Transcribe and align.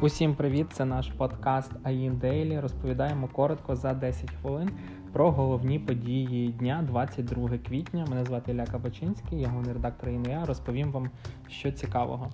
Усім 0.00 0.34
привіт! 0.34 0.66
Це 0.72 0.84
наш 0.84 1.08
подкаст 1.08 1.72
АІН 1.82 2.16
Дейлі. 2.16 2.60
Розповідаємо 2.60 3.28
коротко 3.28 3.76
за 3.76 3.94
10 3.94 4.30
хвилин 4.30 4.70
про 5.12 5.30
головні 5.30 5.78
події 5.78 6.48
дня 6.48 6.84
22 6.86 7.48
квітня. 7.58 8.06
Мене 8.10 8.24
звати 8.24 8.52
Ілля 8.52 8.66
Кабачинський, 8.66 9.40
я 9.40 9.48
головний 9.48 9.72
редактор 9.72 10.08
ІНЯ. 10.08 10.44
Розповім 10.46 10.92
вам, 10.92 11.10
що 11.48 11.72
цікавого. 11.72 12.30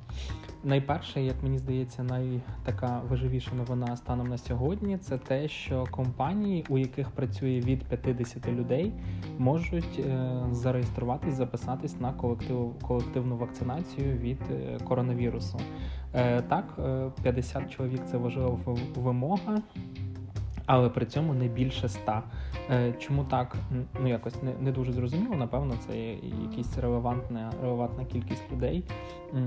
Найперше, 0.65 1.23
як 1.23 1.43
мені 1.43 1.59
здається, 1.59 2.03
найтака 2.03 3.03
важливіша 3.11 3.55
новина 3.55 3.97
станом 3.97 4.27
на 4.27 4.39
сьогодні, 4.39 4.99
це 4.99 5.19
те, 5.19 5.49
що 5.49 5.87
компанії, 5.91 6.65
у 6.69 6.79
яких 6.79 7.11
працює 7.11 7.61
від 7.61 7.85
50 7.85 8.49
людей, 8.49 8.93
можуть 9.39 9.99
е, 9.99 10.31
зареєструватись, 10.51 11.35
записатись 11.35 12.01
на 12.01 12.13
колектив, 12.13 12.75
колективну 12.83 13.37
вакцинацію 13.37 14.19
від 14.19 14.41
е, 14.51 14.79
коронавірусу. 14.85 15.59
Е, 16.15 16.43
так, 16.43 16.65
50 17.23 17.71
чоловік 17.71 18.01
це 18.11 18.17
важлива 18.17 18.59
вимога 18.95 19.63
але 20.67 20.89
при 20.89 21.07
цьому 21.07 21.35
не 21.35 21.49
більше 21.49 21.87
ста. 21.87 22.23
Е, 22.71 22.95
чому 22.99 23.25
так? 23.25 23.57
Ну 24.01 24.09
якось 24.09 24.43
не 24.43 24.53
не 24.61 24.73
дуже 24.73 24.93
зрозуміло. 24.93 25.37
Напевно, 25.37 25.75
це 25.87 25.99
якась 26.51 26.79
релевантна 26.79 27.53
релевантна 27.63 28.05
кількість 28.05 28.53
людей, 28.53 28.85
е, 29.35 29.39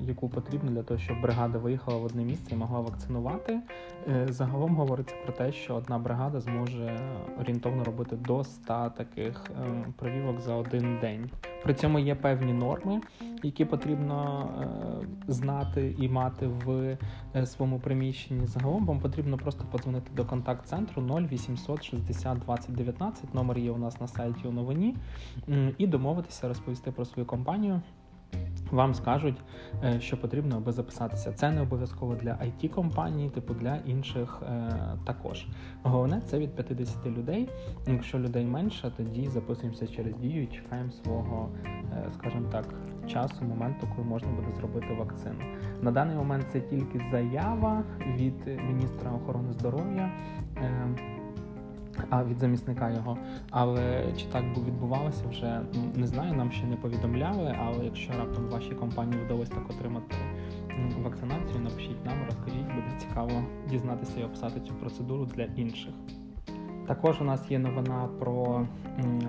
яку 0.00 0.28
потрібно 0.28 0.70
для 0.70 0.82
того, 0.82 1.00
щоб 1.00 1.20
бригада 1.20 1.58
виїхала 1.58 1.98
в 1.98 2.04
одне 2.04 2.24
місце 2.24 2.54
і 2.54 2.56
могла 2.56 2.80
вакцинувати. 2.80 3.60
Е, 4.08 4.26
загалом 4.30 4.76
говориться 4.76 5.14
про 5.24 5.32
те, 5.32 5.52
що 5.52 5.74
одна 5.74 5.98
бригада 5.98 6.40
зможе 6.40 6.98
орієнтовно 7.40 7.84
робити 7.84 8.16
до 8.16 8.44
100 8.44 8.92
таких 8.96 9.50
прививок 9.96 10.40
за 10.40 10.54
один 10.54 10.98
день. 11.00 11.30
При 11.62 11.74
цьому 11.74 11.98
є 11.98 12.14
певні 12.14 12.52
норми, 12.52 13.00
які 13.44 13.64
потрібно 13.64 14.48
знати 15.28 15.94
і 15.98 16.08
мати 16.08 16.46
в 16.46 16.96
своєму 17.46 17.78
приміщенні. 17.78 18.46
Загалом 18.46 18.86
вам 18.86 19.00
потрібно 19.00 19.38
просто 19.38 19.64
подзвонити 19.70 20.10
до 20.16 20.24
контакт-центру 20.24 21.02
0800 21.02 21.84
60 21.84 22.38
20 22.38 22.74
19, 22.74 23.34
номер 23.34 23.58
є 23.58 23.70
у 23.70 23.78
нас 23.78 24.00
на 24.00 24.08
сайті 24.08 24.48
у 24.48 24.52
новині, 24.52 24.96
і 25.78 25.86
домовитися 25.86 26.48
розповісти 26.48 26.92
про 26.92 27.04
свою 27.04 27.26
компанію. 27.26 27.80
Вам 28.70 28.94
скажуть, 28.94 29.36
е, 29.84 30.00
що 30.00 30.20
потрібно, 30.20 30.56
аби 30.56 30.72
записатися. 30.72 31.32
Це 31.32 31.50
не 31.50 31.60
обов'язково 31.60 32.14
для 32.14 32.30
it 32.30 32.68
компаній 32.68 33.30
типу 33.30 33.54
для 33.54 33.76
інших 33.76 34.42
е, 34.42 34.72
також. 35.06 35.46
Головне 35.82 36.22
це 36.26 36.38
від 36.38 36.56
50 36.56 37.06
людей. 37.06 37.48
Якщо 37.86 38.18
людей 38.18 38.46
менше, 38.46 38.92
тоді 38.96 39.28
записуємося 39.28 39.86
через 39.86 40.14
дію 40.16 40.42
і 40.42 40.46
чекаємо 40.46 40.90
свого, 40.90 41.48
е, 41.64 42.10
скажімо 42.14 42.48
так, 42.52 42.64
часу, 43.06 43.44
моменту, 43.44 43.88
коли 43.96 44.08
можна 44.08 44.28
буде 44.28 44.56
зробити 44.56 44.86
вакцину. 44.98 45.40
На 45.82 45.90
даний 45.90 46.16
момент 46.16 46.46
це 46.52 46.60
тільки 46.60 47.00
заява 47.10 47.84
від 48.16 48.46
міністра 48.46 49.12
охорони 49.12 49.52
здоров'я. 49.52 50.10
Е, 50.56 50.83
а 52.14 52.24
від 52.24 52.38
замісника 52.38 52.90
його. 52.90 53.18
Але 53.50 54.12
чи 54.16 54.26
так 54.26 54.44
відбувалося, 54.66 55.24
вже 55.30 55.60
не 55.94 56.06
знаю, 56.06 56.34
нам 56.34 56.52
ще 56.52 56.66
не 56.66 56.76
повідомляли. 56.76 57.56
Але 57.60 57.84
якщо 57.84 58.12
раптом 58.12 58.48
вашій 58.48 58.74
компанії 58.74 59.22
вдалося 59.24 59.52
так 59.54 59.70
отримати 59.70 60.16
вакцинацію, 61.02 61.60
напишіть 61.60 62.04
нам, 62.04 62.14
розкажіть, 62.24 62.66
буде 62.66 62.98
цікаво 62.98 63.30
дізнатися 63.70 64.20
і 64.20 64.24
описати 64.24 64.60
цю 64.60 64.74
процедуру 64.74 65.26
для 65.26 65.44
інших. 65.44 65.94
Також 66.86 67.20
у 67.20 67.24
нас 67.24 67.50
є 67.50 67.58
новина 67.58 68.08
про 68.18 68.66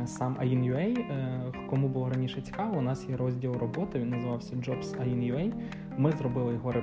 сам 0.06 0.38
AIN.UA. 0.42 1.00
Е, 1.00 1.42
кому 1.70 1.88
було 1.88 2.10
раніше 2.10 2.42
цікаво, 2.42 2.78
у 2.78 2.82
нас 2.82 3.10
є 3.10 3.18
розділ 3.18 3.54
роботи, 3.54 4.00
він 4.00 4.10
називався 4.10 4.56
Jobs 4.56 4.98
AIN.UA. 5.04 5.54
Ми 5.98 6.12
зробили 6.12 6.54
його 6.54 6.74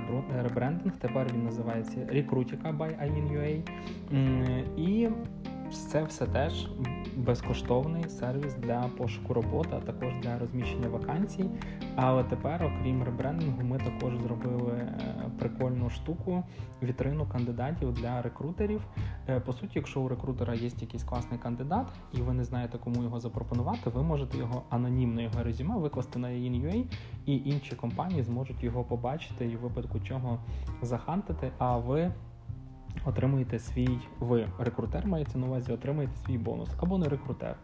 ребрендинг, 0.43 0.97
тепер 0.97 1.27
він 1.33 1.43
називається 1.43 1.99
Recruitica 1.99 2.77
by 2.77 2.89
AIN.UA. 3.03 3.61
І 4.77 5.09
це 5.77 6.03
все 6.03 6.25
теж 6.25 6.67
безкоштовний 7.17 8.09
сервіс 8.09 8.53
для 8.53 8.81
пошуку 8.97 9.33
роботи, 9.33 9.69
а 9.71 9.79
також 9.79 10.13
для 10.21 10.39
розміщення 10.39 10.87
вакансій. 10.87 11.45
Але 11.95 12.23
тепер, 12.23 12.63
окрім 12.63 13.03
ребрендингу, 13.03 13.63
ми 13.63 13.77
також 13.77 14.17
зробили 14.17 14.71
е, 14.71 15.31
прикольну 15.39 15.89
штуку, 15.89 16.43
вітрину 16.83 17.25
кандидатів 17.25 17.93
для 17.93 18.21
рекрутерів. 18.21 18.81
Е, 19.29 19.39
по 19.39 19.53
суті, 19.53 19.71
якщо 19.75 20.01
у 20.01 20.07
рекрутера 20.07 20.53
є 20.53 20.69
якийсь 20.79 21.03
класний 21.03 21.39
кандидат, 21.39 21.87
і 22.13 22.21
ви 22.21 22.33
не 22.33 22.43
знаєте, 22.43 22.77
кому 22.77 23.03
його 23.03 23.19
запропонувати, 23.19 23.89
ви 23.89 24.03
можете 24.03 24.37
його 24.37 24.63
анонімно 24.69 25.21
його 25.21 25.43
резюме 25.43 25.77
викласти 25.77 26.19
на 26.19 26.27
InUA, 26.27 26.85
і 27.25 27.35
інші 27.35 27.75
компанії 27.75 28.23
зможуть 28.23 28.63
його 28.63 28.83
побачити 28.83 29.45
і 29.45 29.55
в 29.55 29.59
випадку 29.59 29.99
чого 29.99 30.39
захантити. 30.81 31.51
А 31.57 31.77
ви 31.77 32.11
отримуєте 33.05 33.59
свій 33.59 33.99
ви 34.19 34.47
рекрутер, 34.59 35.07
мається 35.07 35.37
на 35.37 35.47
увазі, 35.47 35.71
отримаєте 35.71 36.15
свій 36.25 36.37
бонус 36.37 36.69
або 36.77 36.97
не 36.97 37.09
рекрутер. 37.09 37.55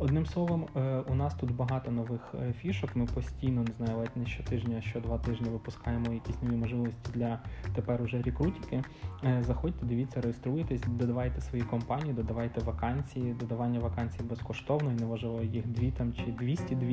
Одним 0.00 0.26
словом, 0.26 0.66
е, 0.76 1.00
у 1.08 1.14
нас 1.14 1.34
тут 1.34 1.56
багато 1.56 1.90
нових 1.90 2.34
е, 2.34 2.52
фішок. 2.52 2.96
Ми 2.96 3.06
постійно 3.06 3.62
не 3.62 3.72
знаю, 3.72 3.98
ледь 3.98 4.16
не 4.16 4.26
щотижня, 4.26 4.80
що 4.80 5.00
два 5.00 5.18
тижні 5.18 5.50
випускаємо 5.50 6.12
якісь 6.12 6.42
нові 6.42 6.56
можливості 6.56 7.10
для 7.14 7.38
тепер 7.74 8.02
уже 8.02 8.22
рекрутики. 8.22 8.82
Е, 9.24 9.42
заходьте, 9.42 9.86
дивіться, 9.86 10.20
реєструйтесь, 10.20 10.80
додавайте 10.86 11.40
свої 11.40 11.64
компанії, 11.64 12.12
додавайте 12.12 12.60
вакансії. 12.60 13.34
Додавання 13.40 13.80
вакансій 13.80 14.22
безкоштовно, 14.22 14.92
і 14.92 14.94
неважливо 14.94 15.42
їх 15.42 15.66
дві 15.66 15.90
там 15.90 16.12
чи 16.12 16.32
202. 16.32 16.88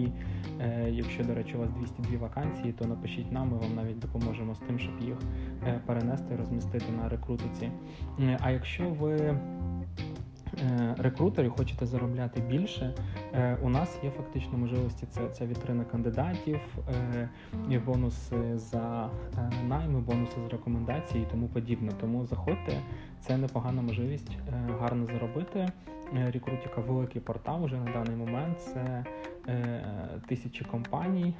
Якщо, 0.87 1.23
до 1.23 1.35
речі, 1.35 1.55
у 1.55 1.59
вас 1.59 1.69
202 1.69 2.17
вакансії, 2.17 2.73
то 2.73 2.85
напишіть 2.85 3.31
нам, 3.31 3.49
ми 3.49 3.57
вам 3.57 3.75
навіть 3.75 3.99
допоможемо 3.99 4.55
з 4.55 4.59
тим, 4.59 4.79
щоб 4.79 5.01
їх 5.01 5.17
перенести, 5.85 6.35
розмістити 6.35 6.91
на 6.91 7.09
рекрутиці. 7.09 7.71
А 8.39 8.51
якщо 8.51 8.89
ви 8.89 9.37
Е, 10.61 10.95
рекрутері 10.97 11.49
хочете 11.49 11.85
заробляти 11.85 12.41
більше, 12.41 12.93
е, 13.33 13.57
у 13.61 13.69
нас 13.69 13.99
є 14.03 14.09
фактично 14.09 14.57
можливості. 14.57 15.05
Це 15.09 15.29
ця 15.29 15.45
вітрина 15.45 15.83
кандидатів, 15.83 16.59
е, 16.89 17.29
є 17.69 17.79
бонуси 17.79 18.57
за 18.57 19.09
найми, 19.67 19.99
бонуси 19.99 20.35
з 20.49 20.51
рекомендацій 20.51 21.19
і 21.19 21.27
тому 21.31 21.47
подібне. 21.47 21.91
Тому 22.01 22.25
заходьте, 22.25 22.81
це 23.19 23.37
непогана 23.37 23.81
можливість 23.81 24.37
гарно 24.79 25.05
заробити. 25.05 25.67
Рекрутіка 26.13 26.81
великий 26.81 27.21
портал 27.21 27.65
вже 27.65 27.77
на 27.77 27.91
даний 27.91 28.15
момент. 28.15 28.59
Це 28.59 29.05
тисячі 30.27 30.65
компаній, 30.65 31.33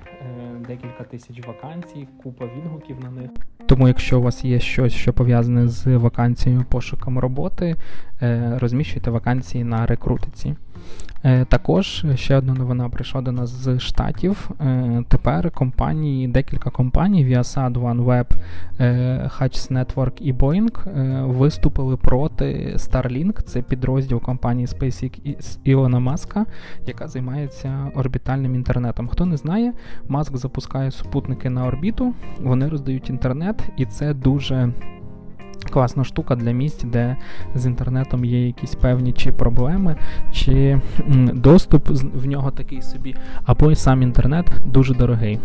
декілька 0.67 1.03
тисяч 1.03 1.47
вакансій, 1.47 2.07
купа 2.23 2.45
відгуків 2.45 2.99
на 2.99 3.11
них. 3.11 3.31
Тому, 3.67 3.87
якщо 3.87 4.19
у 4.19 4.21
вас 4.21 4.45
є 4.45 4.59
щось, 4.59 4.93
що 4.93 5.13
пов'язане 5.13 5.67
з 5.67 5.97
вакансією 5.97 6.65
пошуком 6.69 7.19
роботи, 7.19 7.75
е, 8.21 8.57
розміщуйте 8.61 9.11
вакансії 9.11 9.63
на 9.63 9.85
рекрутиці. 9.85 10.55
Е, 11.25 11.45
також 11.45 12.05
ще 12.15 12.37
одна 12.37 12.53
новина 12.53 12.89
прийшла 12.89 13.21
до 13.21 13.31
нас 13.31 13.49
з 13.49 13.79
штатів. 13.79 14.49
Е, 14.61 15.03
тепер 15.07 15.51
компанії, 15.51 16.27
декілька 16.27 16.69
компаній 16.69 17.25
Viasat, 17.25 17.73
OneWeb, 17.73 18.25
Hutch 19.39 19.71
Network 19.71 20.21
і 20.21 20.33
Boeing 20.33 21.27
виступили 21.27 21.97
проти 21.97 22.73
Starlink. 22.75 23.41
Це 23.41 23.61
підрозділ 23.61 24.21
компанії 24.21 24.67
SpaceX 24.67 25.57
Ілона 25.63 25.99
Маска, 25.99 26.45
яка 26.85 27.07
займається 27.07 27.91
орбітальним 27.95 28.55
інтернетом. 28.55 29.07
Хто 29.07 29.25
не 29.25 29.37
знає, 29.37 29.73
Маск 30.07 30.37
запускає 30.37 30.91
супутники 30.91 31.49
на 31.49 31.65
орбіту, 31.65 32.13
вони 32.41 32.67
роздають 32.67 33.09
інтернет, 33.09 33.63
і 33.77 33.85
це 33.85 34.13
дуже 34.13 34.73
класна 35.69 36.03
штука 36.03 36.35
для 36.35 36.51
місць, 36.51 36.83
де 36.83 37.15
з 37.55 37.65
інтернетом 37.65 38.25
є 38.25 38.47
якісь 38.47 38.75
певні 38.75 39.13
чи 39.13 39.31
проблеми, 39.31 39.95
чи 40.31 40.81
доступ 41.33 41.89
в 41.89 42.25
нього 42.25 42.51
такий 42.51 42.81
собі, 42.81 43.15
або 43.45 43.71
й 43.71 43.75
сам 43.75 44.01
інтернет 44.01 44.51
дуже 44.65 44.93
дорогий. 44.93 45.39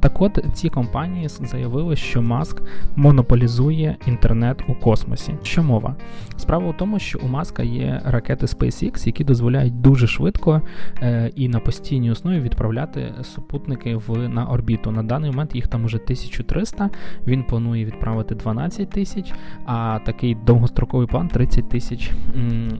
Так 0.00 0.20
от 0.20 0.44
ці 0.54 0.68
компанії 0.68 1.28
заявили, 1.28 1.96
що 1.96 2.22
Маск 2.22 2.62
монополізує 2.96 3.96
інтернет 4.06 4.62
у 4.68 4.74
космосі. 4.74 5.34
Що 5.42 5.62
мова? 5.62 5.96
Справа 6.36 6.70
в 6.70 6.76
тому, 6.76 6.98
що 6.98 7.18
у 7.22 7.28
Маска 7.28 7.62
є 7.62 8.00
ракети 8.04 8.46
SpaceX, 8.46 9.06
які 9.06 9.24
дозволяють 9.24 9.80
дуже 9.80 10.06
швидко 10.06 10.62
е, 11.02 11.30
і 11.36 11.48
на 11.48 11.60
постійній 11.60 12.10
основі 12.10 12.40
відправляти 12.40 13.14
супутники 13.22 13.96
в 13.96 14.28
на 14.28 14.46
орбіту. 14.46 14.90
На 14.90 15.02
даний 15.02 15.30
момент 15.30 15.54
їх 15.54 15.68
там 15.68 15.84
уже 15.84 15.96
1300, 15.96 16.90
Він 17.26 17.42
планує 17.42 17.84
відправити 17.84 18.34
12 18.34 18.90
тисяч 18.90 19.32
а 19.64 19.98
такий 20.04 20.34
довгостроковий 20.34 21.06
план 21.06 21.28
30 21.28 21.68
тисяч 21.68 22.12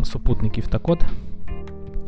супутників. 0.02 0.66
Так 0.66 0.88
от. 0.88 1.04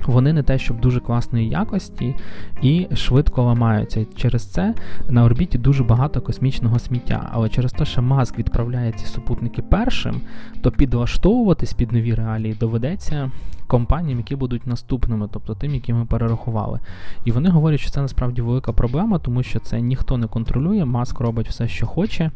Вони 0.09 0.33
не 0.33 0.43
те, 0.43 0.59
щоб 0.59 0.81
дуже 0.81 1.01
класної 1.01 1.49
якості 1.49 2.15
і 2.63 2.87
швидко 2.95 3.43
ламаються. 3.43 4.07
Через 4.17 4.47
це 4.47 4.75
на 5.09 5.25
орбіті 5.25 5.59
дуже 5.59 5.85
багато 5.85 6.21
космічного 6.21 6.79
сміття. 6.79 7.29
Але 7.33 7.49
через 7.49 7.73
те, 7.73 7.85
що 7.85 8.03
Маск 8.03 8.39
відправляє 8.39 8.93
ці 8.93 9.07
супутники 9.07 9.63
першим, 9.63 10.21
то 10.63 10.71
підлаштовуватись 10.71 11.73
під 11.73 11.93
нові 11.93 12.15
реалії 12.15 12.55
доведеться 12.61 13.31
компаніям, 13.67 14.19
які 14.19 14.37
будуть 14.37 14.67
наступними, 14.67 15.29
тобто 15.33 15.55
тим, 15.55 15.75
які 15.75 15.93
ми 15.93 16.05
перерахували. 16.05 16.81
І 17.25 17.33
вони 17.33 17.49
говорять, 17.49 17.81
що 17.81 17.91
це 17.91 18.01
насправді 18.01 18.43
велика 18.43 18.73
проблема, 18.73 19.19
тому 19.19 19.43
що 19.43 19.61
це 19.61 19.81
ніхто 19.81 20.17
не 20.17 20.27
контролює. 20.27 20.85
Маск 20.85 21.21
робить 21.21 21.49
все, 21.49 21.69
що 21.69 21.87
хоче. 21.87 22.31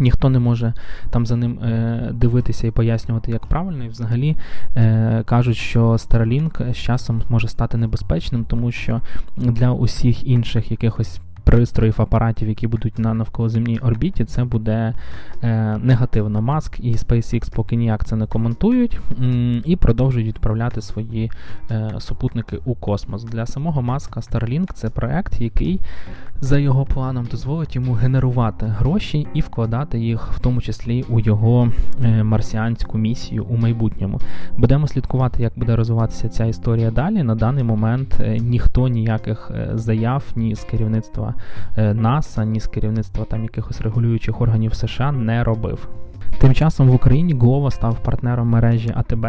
Ніхто 0.00 0.30
не 0.30 0.38
може 0.38 0.72
там 1.10 1.26
за 1.26 1.36
ним 1.36 1.58
е, 1.58 2.10
дивитися 2.12 2.66
і 2.66 2.70
пояснювати, 2.70 3.32
як 3.32 3.46
правильно, 3.46 3.84
і 3.84 3.88
взагалі 3.88 4.36
е, 4.76 5.22
кажуть, 5.26 5.56
що 5.56 5.90
Starlink 5.90 6.74
з 6.74 6.76
часом 6.76 7.22
може 7.28 7.48
стати 7.48 7.76
небезпечним, 7.76 8.44
тому 8.44 8.72
що 8.72 9.00
для 9.36 9.72
усіх 9.72 10.26
інших 10.26 10.70
якихось 10.70 11.20
пристроїв, 11.48 12.02
апаратів, 12.02 12.48
які 12.48 12.66
будуть 12.66 12.98
на 12.98 13.14
навколоземній 13.14 13.78
орбіті, 13.78 14.24
це 14.24 14.44
буде 14.44 14.94
е, 15.42 15.78
негативно. 15.82 16.42
Маск 16.42 16.80
і 16.80 16.92
SpaceX 16.92 17.54
поки 17.54 17.76
ніяк 17.76 18.04
це 18.04 18.16
не 18.16 18.26
коментують 18.26 19.00
м, 19.20 19.62
і 19.64 19.76
продовжують 19.76 20.28
відправляти 20.28 20.80
свої 20.80 21.30
е, 21.70 21.90
супутники 21.98 22.58
у 22.64 22.74
космос. 22.74 23.24
Для 23.24 23.46
самого 23.46 23.82
маска 23.82 24.20
Starlink 24.20 24.72
це 24.72 24.90
проект, 24.90 25.40
який 25.40 25.80
за 26.40 26.58
його 26.58 26.84
планом 26.84 27.26
дозволить 27.30 27.76
йому 27.76 27.92
генерувати 27.92 28.66
гроші 28.66 29.26
і 29.34 29.40
вкладати 29.40 29.98
їх, 29.98 30.32
в 30.32 30.40
тому 30.40 30.60
числі 30.60 31.04
у 31.08 31.20
його 31.20 31.72
е, 32.04 32.22
марсіанську 32.22 32.98
місію 32.98 33.44
у 33.44 33.56
майбутньому. 33.56 34.20
Будемо 34.56 34.88
слідкувати, 34.88 35.42
як 35.42 35.52
буде 35.56 35.76
розвиватися 35.76 36.28
ця 36.28 36.44
історія 36.44 36.90
далі. 36.90 37.22
На 37.22 37.34
даний 37.34 37.64
момент 37.64 38.16
е, 38.20 38.38
ніхто 38.38 38.88
ніяких 38.88 39.50
е, 39.54 39.70
заяв 39.74 40.24
ні 40.36 40.54
з 40.54 40.64
керівництва 40.64 41.34
НАСА, 41.76 42.44
ні 42.44 42.60
з 42.60 42.66
керівництва 42.66 43.24
там 43.24 43.42
якихось 43.42 43.80
регулюючих 43.80 44.40
органів 44.40 44.74
США 44.74 45.12
не 45.12 45.44
робив. 45.44 45.88
Тим 46.40 46.54
часом 46.54 46.88
в 46.88 46.94
Україні 46.94 47.34
Glovo 47.34 47.70
став 47.70 48.02
партнером 48.02 48.48
мережі 48.48 48.92
АТБ. 48.94 49.26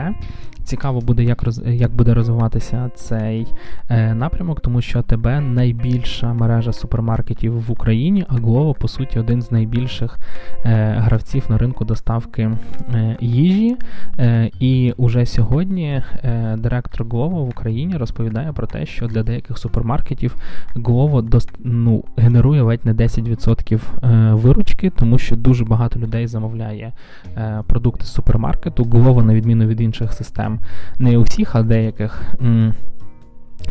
Цікаво 0.70 1.02
буде, 1.02 1.24
як 1.24 1.44
роз, 1.44 1.62
як 1.66 1.92
буде 1.96 2.14
розвиватися 2.14 2.92
цей 2.96 3.48
е, 3.90 4.14
напрямок, 4.14 4.62
тому 4.62 4.82
що 4.82 5.00
АТБ 5.00 5.26
найбільша 5.42 6.34
мережа 6.34 6.74
супермаркетів 6.74 7.60
в 7.68 7.72
Україні, 7.72 8.26
а 8.28 8.36
Glovo, 8.36 8.80
по 8.80 8.88
суті, 8.88 9.20
один 9.20 9.42
з 9.42 9.52
найбільших 9.52 10.18
е, 10.66 10.96
гравців 10.98 11.46
на 11.50 11.58
ринку 11.58 11.86
доставки 11.86 12.52
е, 12.94 13.18
їжі. 13.20 13.78
Е, 14.20 14.52
і 14.60 14.94
уже 14.98 15.26
сьогодні 15.26 16.02
е, 16.24 16.56
директор 16.58 17.08
Glovo 17.08 17.46
в 17.46 17.50
Україні 17.50 17.98
розповідає 17.98 18.54
про 18.54 18.68
те, 18.68 18.86
що 18.86 19.08
для 19.08 19.24
деяких 19.24 19.58
супермаркетів 19.58 20.36
Glovo 20.76 21.22
дост, 21.22 21.52
ну, 21.60 22.04
генерує 22.18 22.62
ледь 22.62 22.86
не 22.86 22.94
10% 22.94 23.80
е, 24.04 24.34
виручки, 24.34 24.90
тому 24.90 25.18
що 25.18 25.36
дуже 25.36 25.66
багато 25.66 26.00
людей 26.00 26.28
замовляє 26.28 26.94
продукти 27.68 28.06
з 28.06 28.14
супермаркету. 28.14 28.84
Glovo, 28.84 29.24
на 29.24 29.34
відміну 29.34 29.66
від 29.66 29.82
інших 29.82 30.14
систем 30.14 30.59
не 31.00 31.18
у 31.18 31.22
всіх, 31.22 31.56
а 31.56 31.64
деяких. 31.64 32.22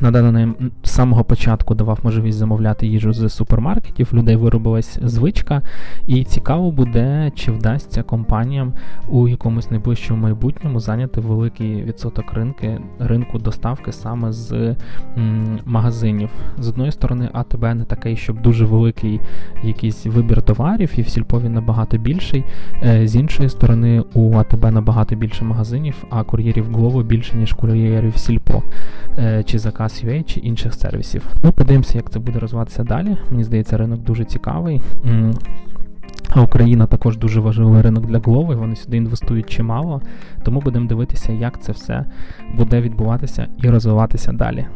Надано 0.01 0.55
з 0.83 0.91
самого 0.91 1.25
початку 1.25 1.75
давав 1.75 1.99
можливість 2.03 2.39
замовляти 2.39 2.87
їжу 2.87 3.13
з 3.13 3.29
супермаркетів, 3.29 4.09
людей 4.13 4.37
виробилась 4.37 4.99
звичка, 5.03 5.63
і 6.07 6.25
цікаво 6.25 6.71
буде, 6.71 7.33
чи 7.35 7.53
вдасться 7.53 8.03
компаніям 8.03 8.73
у 9.09 9.29
якомусь 9.29 9.71
найближчому 9.71 10.23
майбутньому 10.23 10.81
зайняти 10.81 11.21
великий 11.21 11.83
відсоток 11.83 12.33
ринки, 12.33 12.81
ринку 12.99 13.39
доставки 13.39 13.93
саме 13.93 14.33
з 14.33 14.77
м, 15.17 15.59
магазинів. 15.65 16.31
З 16.59 16.69
одної 16.69 16.93
сторони, 16.93 17.29
АТБ 17.33 17.63
не 17.63 17.85
такий, 17.85 18.17
щоб 18.17 18.43
дуже 18.43 18.65
великий 18.65 19.21
якийсь 19.63 20.07
вибір 20.07 20.43
товарів, 20.43 20.93
і 20.97 21.03
в 21.03 21.09
Сільпові 21.09 21.49
набагато 21.49 21.99
більший. 21.99 22.45
Е, 22.83 23.09
з 23.09 23.17
іншої 23.17 23.49
сторони, 23.49 24.05
у 24.15 24.37
АТБ 24.37 24.65
набагато 24.73 25.17
більше 25.17 25.45
магазинів, 25.45 26.05
а 26.11 26.23
кур'єрів 26.23 26.75
Глово 26.75 27.03
більше, 27.03 27.37
ніж 27.37 27.53
кур'єрів 27.53 28.17
Сільпо. 28.17 28.63
Е, 29.19 29.43
чи 29.47 29.59
заказ 29.79 30.05
чи 30.27 30.41
інших 30.41 30.75
сервісів. 30.75 31.27
Ми 31.43 31.53
подивимося, 31.53 31.99
як 31.99 32.11
це 32.11 32.19
буде 32.19 32.39
розвиватися 32.39 32.85
далі. 32.85 33.17
Мені 33.31 33.45
здається, 33.45 33.77
ринок 33.77 34.01
дуже 34.01 34.25
цікавий. 34.25 34.81
Україна 36.43 36.87
також 36.87 37.17
дуже 37.17 37.41
важливий 37.41 37.83
ринок 37.83 38.07
для 38.07 38.19
Глови, 38.19 38.55
вони 38.55 38.77
сюди 38.77 38.97
інвестують 38.97 39.51
чимало, 39.51 40.03
тому 40.43 40.61
будемо 40.61 40.89
дивитися, 40.89 41.33
як 41.33 41.63
це 41.63 41.73
все 41.73 42.05
буде 42.57 42.81
відбуватися 42.81 43.47
і 43.63 43.71
розвиватися 43.71 44.33
далі. 44.33 44.67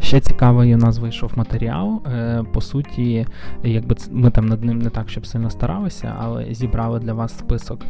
Ще 0.00 0.20
цікавий 0.20 0.74
у 0.74 0.78
нас 0.78 0.98
вийшов 0.98 1.32
матеріал. 1.36 2.02
Е, 2.06 2.44
по 2.52 2.60
суті, 2.60 3.26
якби 3.64 3.96
ми 4.10 4.30
там 4.30 4.46
над 4.46 4.64
ним 4.64 4.78
не 4.78 4.90
так, 4.90 5.08
щоб 5.08 5.26
сильно 5.26 5.50
старалися, 5.50 6.14
але 6.18 6.54
зібрали 6.54 7.00
для 7.00 7.12
вас 7.12 7.38
список. 7.38 7.80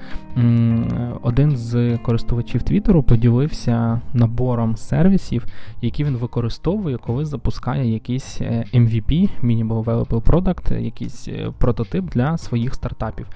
Один 1.23 1.57
з 1.57 1.99
користувачів 1.99 2.63
Твіттеру 2.63 3.03
поділився 3.03 4.01
набором 4.15 4.77
сервісів, 4.77 5.45
які 5.83 6.05
він 6.05 6.17
використовує, 6.17 6.97
коли 6.97 7.25
запускає 7.25 7.93
якийсь 7.93 8.41
е, 8.41 8.65
MVP, 8.75 9.29
Minimal 9.43 9.85
Available 9.85 10.23
Product, 10.23 10.81
якийсь 10.81 11.29
е, 11.29 11.53
прототип 11.59 12.05
для 12.05 12.39
своїх 12.39 12.75
стартапів 12.75 13.06
етапів. 13.09 13.27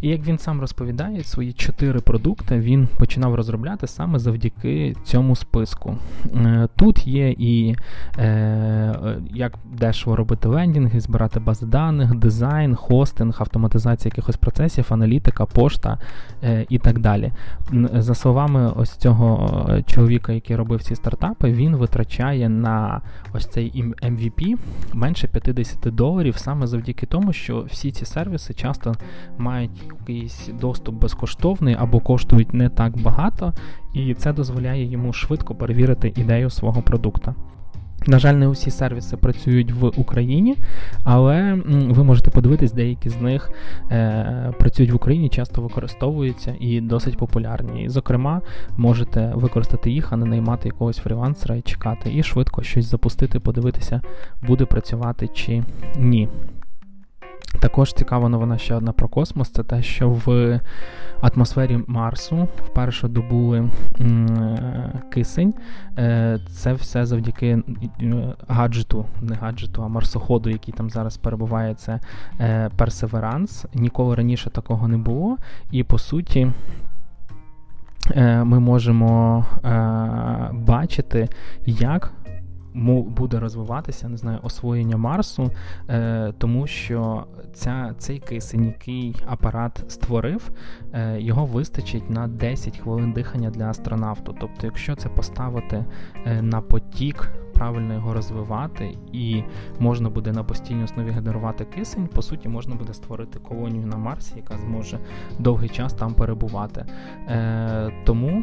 І 0.00 0.08
як 0.08 0.26
він 0.26 0.38
сам 0.38 0.60
розповідає, 0.60 1.24
свої 1.24 1.52
чотири 1.52 2.00
продукти 2.00 2.58
він 2.58 2.88
починав 2.98 3.34
розробляти 3.34 3.86
саме 3.86 4.18
завдяки 4.18 4.94
цьому 5.04 5.36
списку. 5.36 5.96
Е, 6.36 6.68
тут 6.76 7.06
є 7.06 7.30
і 7.30 7.76
е, 8.18 9.18
як 9.30 9.52
дешево 9.72 10.16
робити 10.16 10.48
лендінги, 10.48 11.00
збирати 11.00 11.40
бази 11.40 11.66
даних, 11.66 12.14
дизайн, 12.14 12.74
хостинг, 12.74 13.36
автоматизація 13.40 14.10
якихось 14.12 14.36
процесів, 14.36 14.86
аналітика, 14.88 15.46
пошта 15.46 15.98
е, 16.42 16.66
і 16.68 16.78
так 16.78 16.98
далі. 16.98 17.32
За 17.94 18.14
словами 18.14 18.72
ось 18.76 18.96
цього 18.96 19.68
чоловіка, 19.86 20.32
який 20.32 20.56
робив 20.56 20.82
ці 20.82 20.94
стартапи, 20.94 21.52
він 21.52 21.76
витрачає 21.76 22.48
на 22.48 23.00
ось 23.34 23.46
цей 23.46 23.84
MVP 24.02 24.56
менше 24.92 25.28
50 25.28 25.94
доларів 25.94 26.36
саме 26.36 26.66
завдяки 26.66 27.06
тому, 27.06 27.32
що 27.32 27.60
всі 27.60 27.92
ці 27.92 28.04
сервіси 28.04 28.54
часто 28.54 28.94
мають 29.38 29.83
якийсь 29.84 30.50
доступ 30.60 30.94
безкоштовний 30.94 31.76
або 31.78 32.00
коштують 32.00 32.54
не 32.54 32.68
так 32.68 32.98
багато, 32.98 33.52
і 33.94 34.14
це 34.14 34.32
дозволяє 34.32 34.90
йому 34.90 35.12
швидко 35.12 35.54
перевірити 35.54 36.12
ідею 36.16 36.50
свого 36.50 36.82
продукту. 36.82 37.34
На 38.06 38.18
жаль, 38.18 38.34
не 38.34 38.48
усі 38.48 38.70
сервіси 38.70 39.16
працюють 39.16 39.72
в 39.72 40.00
Україні, 40.00 40.56
але 41.04 41.58
ви 41.66 42.04
можете 42.04 42.30
подивитись, 42.30 42.72
деякі 42.72 43.08
з 43.08 43.20
них 43.20 43.50
е, 43.90 44.52
працюють 44.58 44.92
в 44.92 44.96
Україні, 44.96 45.28
часто 45.28 45.62
використовуються 45.62 46.54
і 46.60 46.80
досить 46.80 47.18
популярні. 47.18 47.84
І, 47.84 47.88
зокрема, 47.88 48.40
можете 48.76 49.32
використати 49.34 49.90
їх, 49.90 50.12
а 50.12 50.16
не 50.16 50.26
наймати 50.26 50.68
якогось 50.68 50.98
фрілансера 50.98 51.56
і 51.56 51.62
чекати, 51.62 52.10
і 52.14 52.22
швидко 52.22 52.62
щось 52.62 52.90
запустити, 52.90 53.40
подивитися, 53.40 54.00
буде 54.42 54.64
працювати 54.64 55.28
чи 55.28 55.62
ні. 55.98 56.28
Також 57.60 57.92
цікава 57.92 58.28
новина 58.28 58.58
ще 58.58 58.74
одна 58.74 58.92
про 58.92 59.08
космос: 59.08 59.50
це 59.50 59.62
те, 59.62 59.82
що 59.82 60.08
в 60.08 60.60
атмосфері 61.20 61.78
Марсу 61.86 62.48
вперше 62.66 63.08
добули 63.08 63.70
кисень. 65.12 65.54
Е, 65.98 66.38
це 66.50 66.72
все 66.72 67.06
завдяки 67.06 67.62
гаджету, 68.48 69.06
не 69.20 69.34
гаджету, 69.34 69.82
а 69.82 69.88
марсоходу, 69.88 70.50
який 70.50 70.74
там 70.74 70.90
зараз 70.90 71.16
перебуває, 71.16 71.74
це 71.74 72.00
Персеверанс. 72.76 73.66
Ніколи 73.74 74.14
раніше 74.14 74.50
такого 74.50 74.88
не 74.88 74.96
було. 74.96 75.36
І 75.70 75.84
по 75.84 75.98
суті. 75.98 76.52
Е, 78.10 78.44
ми 78.44 78.60
можемо 78.60 79.44
е, 79.64 80.50
бачити, 80.52 81.28
як 81.66 82.12
буде 82.74 83.40
розвиватися, 83.40 84.08
не 84.08 84.16
знаю, 84.16 84.38
освоєння 84.42 84.96
Марсу, 84.96 85.50
е, 85.88 86.32
тому 86.38 86.66
що 86.66 87.26
ця, 87.52 87.94
цей 87.98 88.18
кисень, 88.18 88.64
який 88.64 89.16
апарат 89.26 89.84
створив, 89.88 90.50
е, 90.92 91.20
його 91.20 91.44
вистачить 91.44 92.10
на 92.10 92.28
10 92.28 92.78
хвилин 92.78 93.12
дихання 93.12 93.50
для 93.50 93.70
астронавту. 93.70 94.36
Тобто, 94.40 94.66
якщо 94.66 94.96
це 94.96 95.08
поставити 95.08 95.84
е, 96.26 96.42
на 96.42 96.60
потік. 96.60 97.32
Правильно 97.54 97.94
його 97.94 98.14
розвивати, 98.14 98.98
і 99.12 99.42
можна 99.78 100.10
буде 100.10 100.32
на 100.32 100.44
постійній 100.44 100.84
основі 100.84 101.10
генерувати 101.10 101.64
кисень. 101.64 102.06
По 102.06 102.22
суті, 102.22 102.48
можна 102.48 102.74
буде 102.74 102.94
створити 102.94 103.38
колонію 103.38 103.86
на 103.86 103.96
Марсі, 103.96 104.32
яка 104.36 104.58
зможе 104.58 104.98
довгий 105.38 105.68
час 105.68 105.94
там 105.94 106.14
перебувати. 106.14 106.86
Е, 107.28 107.92
Тому 108.04 108.42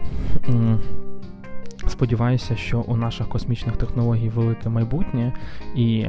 Сподіваюся, 2.01 2.55
що 2.55 2.81
у 2.81 2.97
наших 2.97 3.29
космічних 3.29 3.77
технологій 3.77 4.29
велике 4.29 4.69
майбутнє, 4.69 5.33
і 5.75 6.05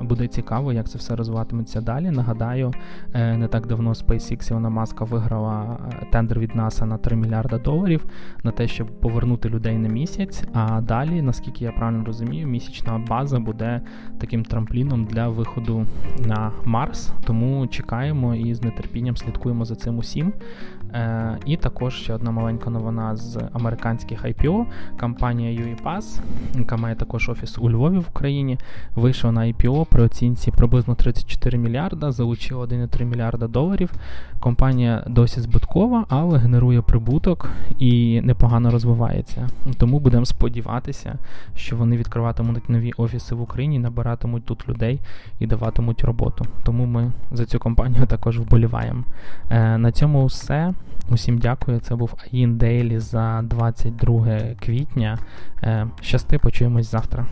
буде 0.00 0.28
цікаво, 0.28 0.72
як 0.72 0.88
це 0.88 0.98
все 0.98 1.16
розвиватиметься 1.16 1.80
далі. 1.80 2.10
Нагадаю, 2.10 2.72
е, 3.14 3.36
не 3.36 3.48
так 3.48 3.66
давно 3.66 3.90
SpaceX 3.90 4.50
Ілона 4.50 4.68
Маска 4.68 5.04
виграла 5.04 5.78
е, 6.02 6.06
тендер 6.12 6.38
від 6.38 6.56
НАСА 6.56 6.86
на 6.86 6.98
3 6.98 7.16
мільярда 7.16 7.58
доларів 7.58 8.04
на 8.44 8.50
те, 8.50 8.68
щоб 8.68 9.00
повернути 9.00 9.48
людей 9.48 9.78
на 9.78 9.88
місяць. 9.88 10.44
А 10.52 10.80
далі, 10.80 11.22
наскільки 11.22 11.64
я 11.64 11.72
правильно 11.72 12.04
розумію, 12.04 12.46
місячна 12.46 12.98
база 12.98 13.38
буде 13.38 13.80
таким 14.18 14.44
трампліном 14.44 15.04
для 15.04 15.28
виходу 15.28 15.86
на 16.26 16.52
Марс. 16.64 17.12
Тому 17.24 17.66
чекаємо 17.66 18.34
і 18.34 18.54
з 18.54 18.70
нетерпінням 18.70 19.16
слідкуємо 19.16 19.64
за 19.64 19.74
цим 19.74 19.98
усім. 19.98 20.32
Е, 20.94 21.38
і 21.46 21.56
також 21.56 21.94
ще 21.94 22.14
одна 22.14 22.30
маленька 22.30 22.70
новина 22.70 23.16
з 23.16 23.40
американських 23.52 24.24
IPO. 24.24 24.64
Компанія 25.00 25.62
UiPath, 25.62 26.20
яка 26.54 26.76
має 26.76 26.94
також 26.94 27.28
офіс 27.28 27.58
у 27.58 27.70
Львові 27.70 27.98
в 27.98 28.04
Україні, 28.10 28.58
вийшла 28.94 29.32
на 29.32 29.40
IPO 29.40 29.86
при 29.86 30.02
оцінці 30.02 30.50
приблизно 30.50 30.94
34 30.94 31.58
мільярда, 31.58 32.12
залучила 32.12 32.64
1,3 32.64 33.04
мільярда 33.04 33.46
доларів. 33.46 33.92
Компанія 34.40 35.04
досі 35.06 35.40
збиткова, 35.40 36.04
але 36.08 36.38
генерує 36.38 36.82
прибуток 36.82 37.48
і 37.78 38.20
непогано 38.20 38.70
розвивається. 38.70 39.48
Тому 39.78 40.00
будемо 40.00 40.26
сподіватися, 40.26 41.18
що 41.54 41.76
вони 41.76 41.96
відкриватимуть 41.96 42.68
нові 42.68 42.92
офіси 42.96 43.34
в 43.34 43.40
Україні, 43.40 43.78
набиратимуть 43.78 44.44
тут 44.44 44.68
людей 44.68 45.00
і 45.40 45.46
даватимуть 45.46 46.04
роботу. 46.04 46.46
Тому 46.64 46.86
ми 46.86 47.12
за 47.32 47.44
цю 47.44 47.58
компанію 47.58 48.06
також 48.06 48.38
вболіваємо. 48.38 49.04
Е, 49.50 49.78
на 49.78 49.92
цьому 49.92 50.26
все. 50.26 50.74
Усім 51.08 51.38
дякую. 51.38 51.80
Це 51.80 51.96
був 51.96 52.14
Аїн 52.24 52.58
Дейлі 52.58 53.00
за 53.00 53.42
22 53.42 54.26
квітня. 54.60 55.18
Е, 55.62 55.86
щасти, 56.00 56.38
почуємось 56.38 56.90
завтра. 56.90 57.26